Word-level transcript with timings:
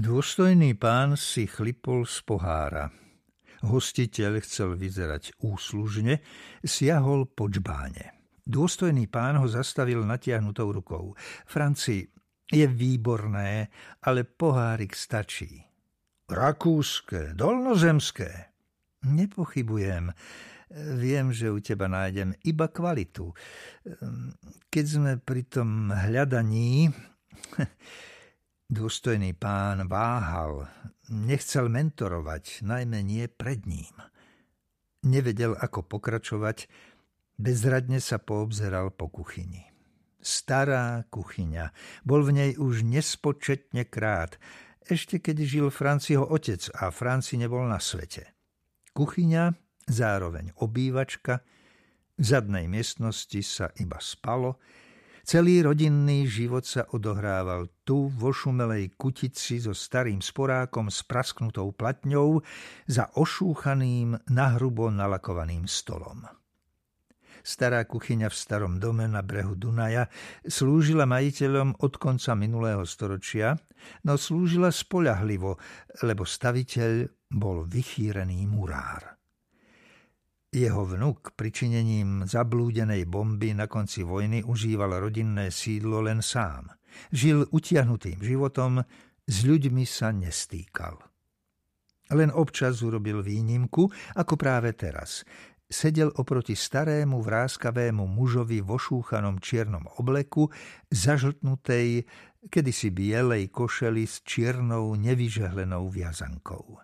Dôstojný 0.00 0.80
pán 0.80 1.12
si 1.12 1.44
chlipol 1.44 2.08
z 2.08 2.24
pohára. 2.24 2.88
Hostiteľ 3.60 4.40
chcel 4.40 4.72
vyzerať 4.72 5.36
úslužne, 5.44 6.24
siahol 6.64 7.28
po 7.28 7.52
čbáne. 7.52 8.16
Dôstojný 8.48 9.12
pán 9.12 9.36
ho 9.36 9.44
zastavil 9.44 10.00
natiahnutou 10.00 10.72
rukou. 10.72 11.12
Franci, 11.44 12.08
je 12.48 12.64
výborné, 12.64 13.68
ale 14.00 14.24
pohárik 14.24 14.96
stačí. 14.96 15.60
Rakúske, 16.32 17.36
dolnozemské. 17.36 18.56
Nepochybujem. 19.04 20.16
Viem, 20.96 21.28
že 21.28 21.52
u 21.52 21.60
teba 21.60 21.92
nájdem 21.92 22.32
iba 22.48 22.72
kvalitu. 22.72 23.36
Keď 24.72 24.84
sme 24.88 25.20
pri 25.20 25.44
tom 25.44 25.92
hľadaní... 25.92 26.88
Dôstojný 28.70 29.34
pán 29.34 29.90
váhal, 29.90 30.70
nechcel 31.10 31.66
mentorovať, 31.66 32.62
najmä 32.62 33.02
nie 33.02 33.26
pred 33.26 33.66
ním. 33.66 33.90
Nevedel, 35.02 35.58
ako 35.58 35.82
pokračovať, 35.90 36.70
bezradne 37.34 37.98
sa 37.98 38.22
poobzeral 38.22 38.94
po 38.94 39.10
kuchyni. 39.10 39.66
Stará 40.22 41.02
kuchyňa, 41.10 41.74
bol 42.06 42.22
v 42.22 42.30
nej 42.30 42.50
už 42.54 42.86
nespočetne 42.86 43.90
krát, 43.90 44.38
ešte 44.86 45.18
keď 45.18 45.42
žil 45.42 45.66
Franciho 45.74 46.22
otec 46.22 46.70
a 46.70 46.94
Franci 46.94 47.42
nebol 47.42 47.66
na 47.66 47.82
svete. 47.82 48.38
Kuchyňa 48.94 49.50
zároveň 49.90 50.54
obývačka, 50.62 51.42
v 52.14 52.22
zadnej 52.22 52.70
miestnosti 52.70 53.42
sa 53.42 53.74
iba 53.82 53.98
spalo, 53.98 54.62
celý 55.30 55.62
rodinný 55.62 56.26
život 56.26 56.66
sa 56.66 56.90
odohrával 56.90 57.70
tu 57.86 58.10
vo 58.10 58.34
šumelej 58.34 58.98
kutici 58.98 59.62
so 59.62 59.70
starým 59.70 60.18
sporákom 60.18 60.90
s 60.90 61.06
prasknutou 61.06 61.70
platňou 61.70 62.42
za 62.90 63.06
ošúchaným, 63.14 64.18
nahrubo 64.26 64.90
nalakovaným 64.90 65.70
stolom. 65.70 66.26
Stará 67.46 67.86
kuchyňa 67.86 68.26
v 68.26 68.34
starom 68.34 68.82
dome 68.82 69.06
na 69.06 69.22
brehu 69.22 69.54
Dunaja 69.54 70.10
slúžila 70.42 71.06
majiteľom 71.06 71.78
od 71.78 71.94
konca 71.94 72.34
minulého 72.34 72.82
storočia, 72.82 73.54
no 74.02 74.18
slúžila 74.18 74.74
spoľahlivo, 74.74 75.54
lebo 76.10 76.26
staviteľ 76.26 77.06
bol 77.30 77.70
vychýrený 77.70 78.50
murár. 78.50 79.19
Jeho 80.50 80.82
vnuk 80.82 81.38
pričinením 81.38 82.26
zablúdenej 82.26 83.06
bomby 83.06 83.54
na 83.54 83.70
konci 83.70 84.02
vojny 84.02 84.42
užíval 84.42 84.98
rodinné 84.98 85.54
sídlo 85.54 86.02
len 86.02 86.18
sám. 86.18 86.74
Žil 87.14 87.54
utiahnutým 87.54 88.18
životom, 88.18 88.82
s 89.30 89.36
ľuďmi 89.46 89.86
sa 89.86 90.10
nestýkal. 90.10 90.98
Len 92.10 92.34
občas 92.34 92.82
urobil 92.82 93.22
výnimku, 93.22 93.86
ako 94.18 94.34
práve 94.34 94.74
teraz. 94.74 95.22
Sedel 95.70 96.10
oproti 96.18 96.58
starému 96.58 97.22
vráskavému 97.22 98.10
mužovi 98.10 98.58
vo 98.58 98.74
šúchanom 98.74 99.38
čiernom 99.38 99.86
obleku, 100.02 100.50
zažltnutej, 100.90 102.10
kedysi 102.50 102.90
bielej 102.90 103.54
košeli 103.54 104.02
s 104.02 104.26
čiernou 104.26 104.98
nevyžehlenou 104.98 105.86
viazankou. 105.86 106.82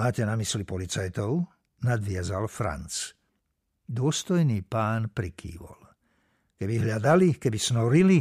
Máte 0.00 0.24
na 0.24 0.32
mysli 0.40 0.64
policajtov? 0.64 1.53
Nadviazal 1.84 2.48
Franc. 2.48 3.12
Dôstojný 3.84 4.64
pán 4.64 5.12
prikývol. 5.12 5.76
Keby 6.56 6.88
hľadali, 6.88 7.36
keby 7.36 7.58
snorili, 7.60 8.18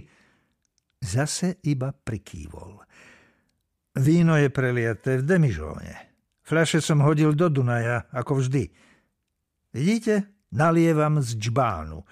zase 1.00 1.64
iba 1.64 1.96
prikývol. 1.96 2.84
Víno 4.04 4.36
je 4.36 4.50
preliaté 4.52 5.22
v 5.22 5.24
demižóne. 5.24 5.94
Fľaše 6.44 6.84
som 6.84 7.00
hodil 7.00 7.32
do 7.32 7.48
Dunaja, 7.48 8.12
ako 8.12 8.44
vždy. 8.44 8.68
Vidíte? 9.72 10.44
Nalievam 10.52 11.24
z 11.24 11.40
džbánu. 11.40 12.04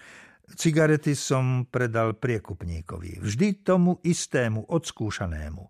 Cigarety 0.55 1.13
som 1.13 1.67
predal 1.67 2.15
priekupníkovi. 2.15 3.19
Vždy 3.19 3.67
tomu 3.67 3.99
istému, 4.01 4.71
odskúšanému. 4.71 5.63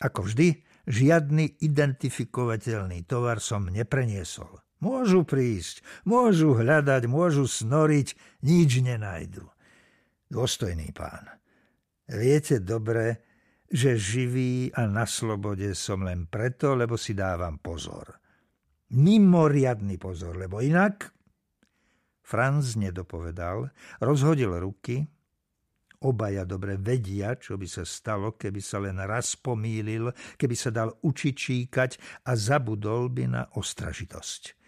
Ako 0.00 0.24
vždy, 0.24 0.62
žiadny 0.86 1.60
identifikovateľný 1.60 3.04
tovar 3.04 3.42
som 3.42 3.66
nepreniesol. 3.68 4.60
Môžu 4.80 5.28
prísť, 5.28 5.84
môžu 6.08 6.56
hľadať, 6.56 7.04
môžu 7.04 7.44
snoriť, 7.44 8.16
nič 8.40 8.80
nenajdu. 8.80 9.44
Dôstojný 10.32 10.88
pán, 10.96 11.28
viete 12.08 12.64
dobre, 12.64 13.20
že 13.68 14.00
živý 14.00 14.72
a 14.72 14.88
na 14.88 15.04
slobode 15.04 15.76
som 15.76 16.00
len 16.00 16.24
preto, 16.26 16.72
lebo 16.72 16.96
si 16.96 17.12
dávam 17.12 17.60
pozor. 17.60 18.16
Mimoriadný 18.96 20.00
pozor, 20.00 20.36
lebo 20.36 20.64
inak... 20.64 21.12
Franz 22.30 22.78
nedopovedal, 22.78 23.74
rozhodil 23.98 24.54
ruky, 24.62 25.02
Obaja 26.00 26.48
dobre 26.48 26.80
vedia, 26.80 27.36
čo 27.36 27.60
by 27.60 27.68
sa 27.68 27.84
stalo, 27.84 28.32
keby 28.32 28.60
sa 28.64 28.80
len 28.80 28.96
raz 29.04 29.36
pomýlil, 29.36 30.08
keby 30.40 30.56
sa 30.56 30.72
dal 30.72 30.96
učičíkať 31.04 32.24
a 32.24 32.32
zabudol 32.32 33.12
by 33.12 33.24
na 33.28 33.42
ostražitosť. 33.52 34.59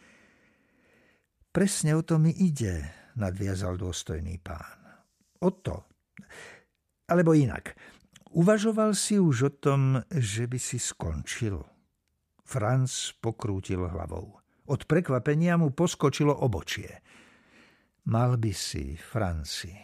Presne 1.52 1.92
o 1.92 2.00
to 2.00 2.16
mi 2.16 2.32
ide, 2.32 2.80
nadviazal 3.20 3.76
dôstojný 3.76 4.40
pán. 4.40 5.04
O 5.44 5.52
to. 5.52 5.84
Alebo 7.12 7.36
inak. 7.36 7.76
Uvažoval 8.32 8.96
si 8.96 9.20
už 9.20 9.36
o 9.44 9.52
tom, 9.52 10.00
že 10.08 10.48
by 10.48 10.56
si 10.56 10.80
skončil. 10.80 11.60
Franz 12.40 13.12
pokrútil 13.20 13.84
hlavou. 13.84 14.40
Od 14.64 14.80
prekvapenia 14.88 15.60
mu 15.60 15.76
poskočilo 15.76 16.32
obočie. 16.32 17.04
Mal 18.08 18.40
by 18.40 18.52
si, 18.56 18.96
Franci. 18.96 19.76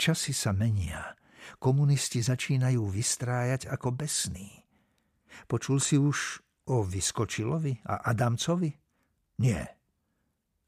Časy 0.00 0.32
sa 0.32 0.56
menia. 0.56 1.12
Komunisti 1.60 2.24
začínajú 2.24 2.88
vystrájať 2.88 3.68
ako 3.68 3.92
besní. 3.92 4.48
Počul 5.44 5.76
si 5.76 6.00
už 6.00 6.40
o 6.72 6.80
Vyskočilovi 6.80 7.84
a 7.84 8.00
Adamcovi? 8.08 8.72
Nie. 9.44 9.75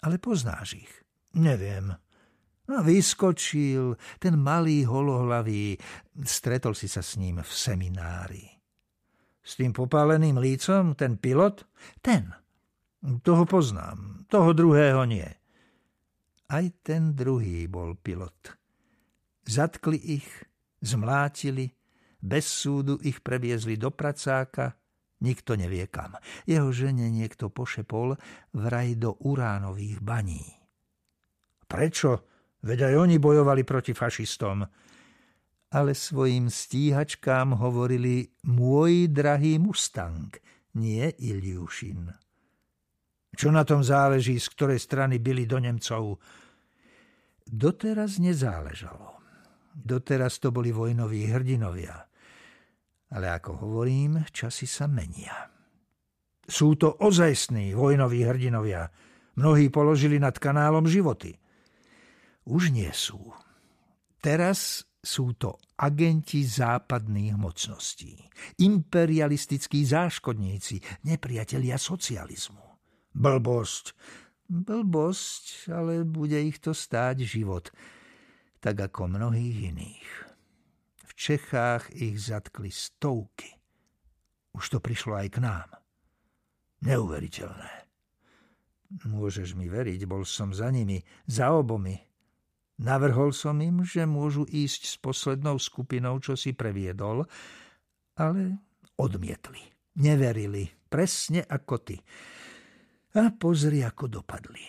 Ale 0.02 0.22
poznáš 0.22 0.78
ich? 0.78 0.92
Neviem. 1.34 1.94
No, 2.68 2.84
vyskočil, 2.84 3.96
ten 4.20 4.36
malý 4.36 4.84
holohlavý, 4.84 5.80
stretol 6.20 6.76
si 6.76 6.84
sa 6.84 7.00
s 7.00 7.16
ním 7.16 7.40
v 7.40 7.50
seminári. 7.50 8.44
S 9.40 9.56
tým 9.56 9.72
popáleným 9.72 10.36
lícom, 10.36 10.92
ten 10.92 11.16
pilot? 11.16 11.64
Ten. 12.04 12.28
Toho 13.24 13.48
poznám, 13.48 14.28
toho 14.28 14.52
druhého 14.52 15.08
nie. 15.08 15.24
Aj 16.52 16.64
ten 16.84 17.16
druhý 17.16 17.64
bol 17.64 17.96
pilot. 17.96 18.52
Zatkli 19.48 19.96
ich, 19.96 20.28
zmlátili, 20.84 21.72
bez 22.20 22.44
súdu 22.44 23.00
ich 23.00 23.24
previezli 23.24 23.80
do 23.80 23.88
pracáka, 23.88 24.76
Nikto 25.18 25.58
nevie 25.58 25.90
kam. 25.90 26.14
Jeho 26.46 26.70
žene 26.70 27.10
niekto 27.10 27.50
pošepol 27.50 28.14
vraj 28.54 28.94
do 28.94 29.18
uránových 29.18 29.98
baní. 29.98 30.46
Prečo? 31.66 32.24
Veď 32.62 32.90
aj 32.90 32.94
oni 33.06 33.16
bojovali 33.18 33.62
proti 33.62 33.94
fašistom. 33.94 34.66
Ale 35.68 35.92
svojim 35.92 36.48
stíhačkám 36.48 37.60
hovorili 37.60 38.24
môj 38.48 39.12
drahý 39.12 39.60
Mustang, 39.60 40.32
nie 40.80 41.12
Iliušin. 41.12 42.08
Čo 43.36 43.52
na 43.52 43.62
tom 43.62 43.84
záleží, 43.84 44.40
z 44.40 44.48
ktorej 44.48 44.80
strany 44.80 45.20
byli 45.20 45.44
do 45.44 45.60
Nemcov? 45.60 46.18
Doteraz 47.44 48.16
nezáležalo. 48.16 49.20
Doteraz 49.76 50.40
to 50.42 50.50
boli 50.50 50.72
vojnoví 50.72 51.28
hrdinovia. 51.28 52.07
Ale 53.08 53.32
ako 53.32 53.64
hovorím, 53.64 54.24
časy 54.28 54.68
sa 54.68 54.84
menia. 54.84 55.48
Sú 56.48 56.76
to 56.76 56.96
ozajstní 57.00 57.72
vojnoví 57.76 58.24
hrdinovia. 58.24 58.88
Mnohí 59.36 59.68
položili 59.68 60.16
nad 60.16 60.36
kanálom 60.36 60.88
životy. 60.88 61.36
Už 62.48 62.72
nie 62.72 62.88
sú. 62.92 63.32
Teraz 64.18 64.88
sú 64.98 65.36
to 65.38 65.56
agenti 65.78 66.42
západných 66.42 67.38
mocností, 67.38 68.18
imperialistickí 68.58 69.86
záškodníci, 69.86 71.06
nepriatelia 71.06 71.78
socializmu. 71.78 72.64
Blbosť. 73.14 73.94
Blbosť, 74.48 75.68
ale 75.70 76.08
bude 76.08 76.40
ich 76.40 76.58
to 76.58 76.72
stáť 76.72 77.20
život, 77.22 77.68
tak 78.64 78.80
ako 78.80 79.06
mnohých 79.06 79.70
iných. 79.76 80.27
Čechách 81.18 81.90
ich 81.98 82.14
zatkli 82.22 82.70
stovky. 82.70 83.50
Už 84.54 84.70
to 84.70 84.78
prišlo 84.78 85.18
aj 85.18 85.28
k 85.34 85.38
nám. 85.42 85.66
Neuveriteľné. 86.86 87.90
Môžeš 89.02 89.58
mi 89.58 89.66
veriť, 89.66 90.06
bol 90.06 90.22
som 90.22 90.54
za 90.54 90.70
nimi, 90.70 91.02
za 91.26 91.50
obomi. 91.50 91.98
Navrhol 92.78 93.34
som 93.34 93.58
im, 93.58 93.82
že 93.82 94.06
môžu 94.06 94.46
ísť 94.46 94.82
s 94.86 94.94
poslednou 95.02 95.58
skupinou, 95.58 96.22
čo 96.22 96.38
si 96.38 96.54
previedol, 96.54 97.26
ale 98.14 98.62
odmietli. 98.94 99.58
Neverili, 99.98 100.70
presne 100.86 101.42
ako 101.42 101.74
ty. 101.82 101.98
A 103.18 103.34
pozri, 103.34 103.82
ako 103.82 104.22
dopadli. 104.22 104.62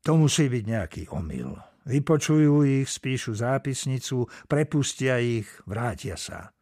To 0.00 0.16
musí 0.16 0.48
byť 0.48 0.64
nejaký 0.64 1.02
omyl. 1.12 1.71
Vypočujú 1.82 2.62
ich, 2.62 2.86
spíšu 2.86 3.34
zápisnicu, 3.34 4.30
prepustia 4.46 5.18
ich, 5.18 5.50
vrátia 5.66 6.14
sa. 6.14 6.54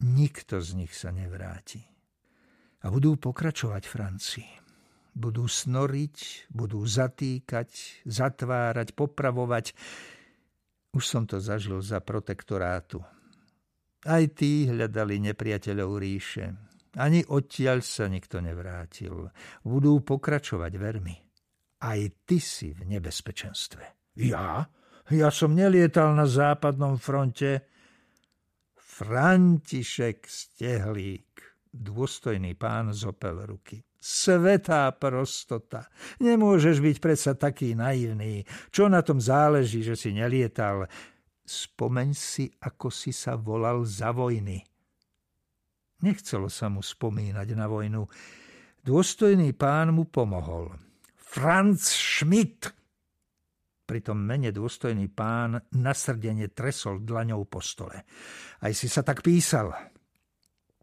Nikto 0.00 0.64
z 0.64 0.80
nich 0.80 0.96
sa 0.96 1.12
nevráti. 1.12 1.84
A 2.80 2.88
budú 2.88 3.20
pokračovať 3.20 3.84
Francii. 3.84 4.50
Budú 5.12 5.44
snoriť, 5.44 6.48
budú 6.48 6.80
zatýkať, 6.80 8.00
zatvárať, 8.08 8.96
popravovať. 8.96 9.76
Už 10.96 11.04
som 11.04 11.28
to 11.28 11.36
zažil 11.36 11.84
za 11.84 12.00
protektorátu. 12.00 13.04
Aj 14.08 14.24
tí 14.32 14.64
hľadali 14.64 15.20
nepriateľov 15.20 16.00
ríše. 16.00 16.56
Ani 16.96 17.20
odtiaľ 17.28 17.84
sa 17.84 18.08
nikto 18.08 18.40
nevrátil. 18.40 19.28
Budú 19.60 20.00
pokračovať 20.00 20.72
vermi. 20.80 21.29
Aj 21.80 22.00
ty 22.28 22.36
si 22.36 22.76
v 22.76 22.84
nebezpečenstve. 22.84 24.14
Ja? 24.20 24.68
Ja 25.10 25.28
som 25.32 25.56
nelietal 25.56 26.12
na 26.12 26.28
západnom 26.28 27.00
fronte. 27.00 27.64
František 28.76 30.28
Stehlík, 30.28 31.40
dôstojný 31.72 32.52
pán 32.52 32.92
zopel 32.92 33.48
ruky. 33.48 33.80
Svetá 33.96 34.92
prostota. 34.96 35.88
Nemôžeš 36.20 36.84
byť 36.84 36.96
predsa 37.00 37.32
taký 37.36 37.72
naivný. 37.76 38.44
Čo 38.68 38.92
na 38.92 39.00
tom 39.00 39.20
záleží, 39.20 39.80
že 39.80 39.96
si 39.96 40.12
nelietal? 40.12 40.84
Spomeň 41.44 42.08
si, 42.12 42.48
ako 42.60 42.92
si 42.92 43.12
sa 43.12 43.40
volal 43.40 43.84
za 43.88 44.12
vojny. 44.12 44.60
Nechcelo 46.00 46.48
sa 46.48 46.72
mu 46.72 46.80
spomínať 46.80 47.48
na 47.56 47.68
vojnu. 47.68 48.08
Dôstojný 48.80 49.52
pán 49.52 49.92
mu 49.92 50.08
pomohol. 50.08 50.89
Franz 51.30 51.94
Schmidt! 51.94 52.74
Pri 53.86 54.02
tom 54.02 54.18
mene 54.18 54.50
dôstojný 54.50 55.06
pán 55.14 55.62
nasrdene 55.78 56.50
tresol 56.50 57.06
dlaňou 57.06 57.46
po 57.46 57.62
stole. 57.62 58.02
Aj 58.58 58.74
si 58.74 58.90
sa 58.90 59.06
tak 59.06 59.22
písal. 59.22 59.70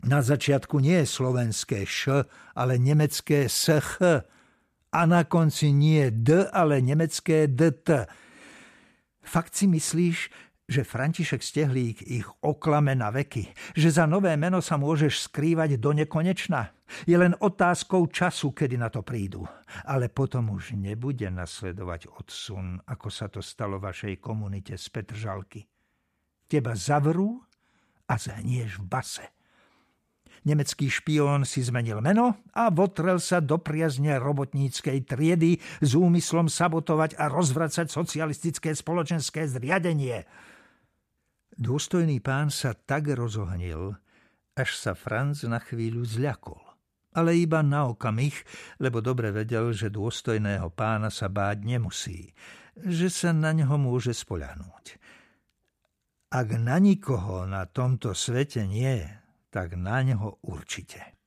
Na 0.08 0.24
začiatku 0.24 0.80
nie 0.80 1.04
je 1.04 1.08
slovenské 1.12 1.84
š, 1.84 2.24
ale 2.56 2.80
nemecké 2.80 3.52
sh. 3.52 4.00
A 4.88 5.02
na 5.04 5.28
konci 5.28 5.76
nie 5.76 6.16
d, 6.16 6.48
ale 6.48 6.80
nemecké 6.80 7.52
dt. 7.52 8.08
Fakt 9.28 9.52
si 9.52 9.68
myslíš, 9.68 10.32
že 10.68 10.84
František 10.84 11.40
Stehlík 11.40 12.04
ich 12.04 12.28
oklame 12.44 12.92
na 12.92 13.08
veky, 13.08 13.56
že 13.72 13.88
za 13.88 14.04
nové 14.04 14.36
meno 14.36 14.60
sa 14.60 14.76
môžeš 14.76 15.32
skrývať 15.32 15.80
do 15.80 15.96
nekonečna. 15.96 16.76
Je 17.08 17.16
len 17.16 17.36
otázkou 17.40 18.12
času, 18.12 18.52
kedy 18.52 18.76
na 18.76 18.92
to 18.92 19.00
prídu. 19.00 19.48
Ale 19.88 20.12
potom 20.12 20.52
už 20.52 20.76
nebude 20.76 21.28
nasledovať 21.32 22.12
odsun, 22.12 22.84
ako 22.84 23.08
sa 23.08 23.32
to 23.32 23.40
stalo 23.40 23.80
vašej 23.80 24.20
komunite 24.20 24.76
z 24.76 24.86
Petržalky. 24.92 25.64
Teba 26.52 26.76
zavrú 26.76 27.40
a 28.08 28.20
zhnieš 28.20 28.84
v 28.84 28.86
base. 28.88 29.26
Nemecký 30.48 30.88
špión 30.88 31.44
si 31.44 31.60
zmenil 31.60 32.00
meno 32.00 32.40
a 32.56 32.72
votrel 32.72 33.20
sa 33.20 33.44
do 33.44 33.60
priazne 33.60 34.16
robotníckej 34.16 35.04
triedy 35.04 35.60
s 35.84 35.92
úmyslom 35.96 36.48
sabotovať 36.48 37.20
a 37.20 37.28
rozvracať 37.32 37.88
socialistické 37.88 38.76
spoločenské 38.76 39.48
zriadenie– 39.48 40.28
Dôstojný 41.58 42.22
pán 42.22 42.54
sa 42.54 42.78
tak 42.78 43.10
rozohnil, 43.10 43.98
až 44.54 44.70
sa 44.78 44.94
Franz 44.94 45.42
na 45.42 45.58
chvíľu 45.58 46.06
zľakol. 46.06 46.62
Ale 47.18 47.34
iba 47.34 47.66
na 47.66 47.90
okamih, 47.90 48.38
lebo 48.78 49.02
dobre 49.02 49.34
vedel, 49.34 49.74
že 49.74 49.90
dôstojného 49.90 50.70
pána 50.78 51.10
sa 51.10 51.34
báť 51.34 51.66
nemusí, 51.66 52.30
že 52.78 53.10
sa 53.10 53.34
na 53.34 53.58
ňo 53.58 53.74
môže 53.82 54.14
spoľahnúť. 54.14 55.02
Ak 56.30 56.54
na 56.62 56.78
nikoho 56.78 57.50
na 57.50 57.66
tomto 57.66 58.14
svete 58.14 58.62
nie, 58.70 59.02
tak 59.50 59.74
na 59.74 60.06
ňo 60.06 60.46
určite. 60.46 61.18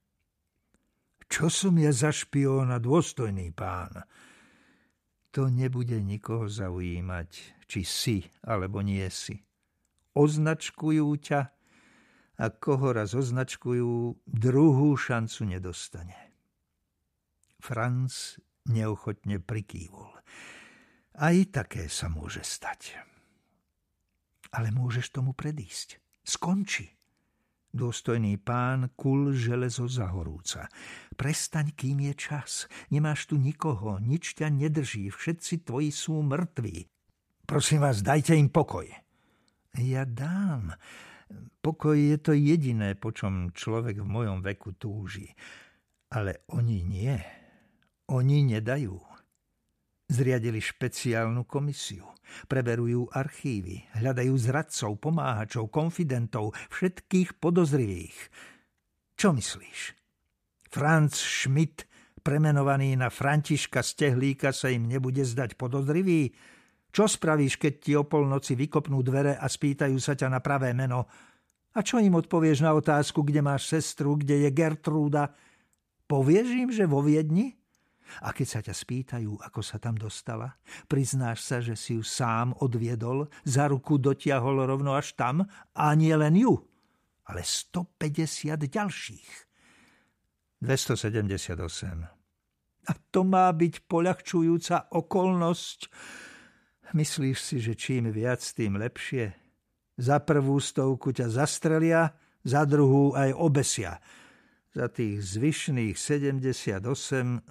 Čo 1.26 1.50
som 1.50 1.74
ja 1.74 1.90
za 1.90 2.14
špióna, 2.14 2.78
dôstojný 2.78 3.50
pán? 3.50 3.98
To 5.34 5.50
nebude 5.50 5.98
nikoho 5.98 6.46
zaujímať, 6.46 7.30
či 7.66 7.82
si 7.82 8.18
alebo 8.46 8.78
nie 8.78 9.10
si 9.10 9.49
označkujú 10.14 11.08
ťa 11.20 11.40
a 12.40 12.46
koho 12.48 12.96
raz 12.96 13.12
označkujú, 13.12 14.16
druhú 14.24 14.96
šancu 14.96 15.44
nedostane. 15.44 16.16
Franz 17.60 18.40
neochotne 18.64 19.36
prikývol. 19.44 20.08
Aj 21.20 21.36
také 21.52 21.84
sa 21.92 22.08
môže 22.08 22.40
stať. 22.40 22.96
Ale 24.56 24.72
môžeš 24.72 25.12
tomu 25.12 25.36
predísť. 25.36 26.00
Skonči. 26.24 26.96
Dôstojný 27.70 28.34
pán 28.42 28.90
kul 28.98 29.30
železo 29.30 29.86
zahorúca. 29.86 30.66
Prestaň, 31.14 31.70
kým 31.76 32.02
je 32.10 32.14
čas. 32.18 32.66
Nemáš 32.90 33.30
tu 33.30 33.38
nikoho, 33.38 34.02
nič 34.02 34.34
ťa 34.34 34.50
nedrží, 34.50 35.06
všetci 35.06 35.70
tvoji 35.70 35.94
sú 35.94 36.18
mŕtvi. 36.18 36.90
Prosím 37.46 37.86
vás, 37.86 38.02
dajte 38.02 38.34
im 38.34 38.50
pokoj. 38.50 38.90
Ja 39.78 40.02
dám. 40.08 40.74
Pokoj 41.62 41.94
je 41.94 42.18
to 42.18 42.32
jediné, 42.34 42.98
po 42.98 43.14
čom 43.14 43.54
človek 43.54 44.02
v 44.02 44.08
mojom 44.08 44.42
veku 44.42 44.74
túži. 44.74 45.30
Ale 46.10 46.42
oni 46.50 46.82
nie. 46.82 47.14
Oni 48.10 48.42
nedajú. 48.42 48.98
Zriadili 50.10 50.58
špeciálnu 50.58 51.46
komisiu. 51.46 52.10
Preverujú 52.50 53.10
archívy, 53.10 53.90
hľadajú 53.98 54.34
zradcov, 54.38 54.98
pomáhačov, 54.98 55.70
konfidentov, 55.70 56.54
všetkých 56.74 57.38
podozrivých. 57.38 58.18
Čo 59.14 59.34
myslíš? 59.34 59.94
Franz 60.70 61.18
Schmidt, 61.18 61.86
premenovaný 62.22 62.94
na 62.94 63.10
Františka 63.10 63.82
Stehlíka, 63.82 64.54
sa 64.54 64.70
im 64.70 64.86
nebude 64.86 65.26
zdať 65.26 65.58
podozrivý? 65.58 66.30
Čo 66.90 67.06
spravíš, 67.06 67.54
keď 67.56 67.74
ti 67.78 67.94
o 67.94 68.02
polnoci 68.02 68.58
vykopnú 68.58 68.98
dvere 69.06 69.38
a 69.38 69.46
spýtajú 69.46 69.94
sa 70.02 70.18
ťa 70.18 70.26
na 70.26 70.42
pravé 70.42 70.74
meno? 70.74 71.06
A 71.70 71.86
čo 71.86 72.02
im 72.02 72.18
odpovieš 72.18 72.66
na 72.66 72.74
otázku, 72.74 73.22
kde 73.22 73.46
máš 73.46 73.70
sestru, 73.70 74.18
kde 74.18 74.46
je 74.46 74.50
Gertrúda? 74.50 75.30
Povieš 76.10 76.48
im, 76.50 76.70
že 76.74 76.90
vo 76.90 76.98
Viedni? 76.98 77.54
A 78.26 78.34
keď 78.34 78.46
sa 78.46 78.58
ťa 78.58 78.74
spýtajú, 78.74 79.38
ako 79.38 79.62
sa 79.62 79.78
tam 79.78 79.94
dostala, 79.94 80.58
priznáš 80.90 81.46
sa, 81.46 81.62
že 81.62 81.78
si 81.78 81.94
ju 81.94 82.02
sám 82.02 82.58
odviedol, 82.58 83.30
za 83.46 83.70
ruku 83.70 84.02
dotiahol 84.02 84.66
rovno 84.66 84.98
až 84.98 85.14
tam 85.14 85.46
a 85.78 85.94
nie 85.94 86.10
len 86.18 86.34
ju, 86.34 86.58
ale 87.30 87.46
150 87.46 88.66
ďalších. 88.66 89.30
278. 90.58 92.90
A 92.90 92.92
to 93.14 93.22
má 93.22 93.46
byť 93.54 93.86
poľahčujúca 93.86 94.90
okolnosť, 94.90 95.80
Myslíš 96.90 97.38
si, 97.38 97.56
že 97.62 97.78
čím 97.78 98.10
viac, 98.10 98.42
tým 98.42 98.74
lepšie? 98.74 99.30
Za 100.00 100.18
prvú 100.26 100.58
stovku 100.58 101.14
ťa 101.14 101.30
zastrelia, 101.30 102.10
za 102.42 102.66
druhú 102.66 103.14
aj 103.14 103.30
obesia. 103.36 104.00
Za 104.70 104.90
tých 104.90 105.22
zvyšných 105.22 105.94
78, 105.94 106.82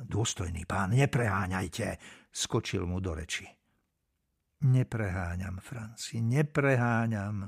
dôstojný 0.07 0.63
pán, 0.63 0.95
nepreháňajte, 0.95 1.87
skočil 2.31 2.83
mu 2.87 2.99
do 2.99 3.15
reči. 3.15 3.47
Nepreháňam, 4.59 5.63
Franci, 5.63 6.19
nepreháňam. 6.19 7.47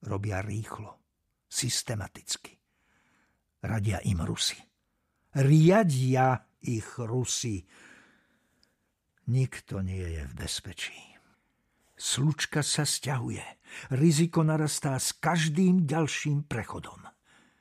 Robia 0.00 0.40
rýchlo, 0.40 0.96
systematicky. 1.44 2.56
Radia 3.60 4.00
im 4.08 4.24
Rusi. 4.24 4.56
Riadia 5.36 6.40
ich 6.64 6.96
Rusi 6.96 7.60
Nikto 9.30 9.78
nie 9.86 10.02
je 10.18 10.26
v 10.26 10.34
bezpečí. 10.34 10.98
Slučka 11.94 12.66
sa 12.66 12.82
stiahuje. 12.82 13.46
Riziko 13.94 14.42
narastá 14.42 14.98
s 14.98 15.14
každým 15.14 15.86
ďalším 15.86 16.50
prechodom. 16.50 17.06